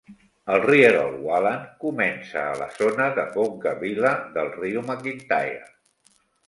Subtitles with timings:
[0.53, 5.75] El rierol Whalan comença a la zona de Boggabilla, del riu McIntyre.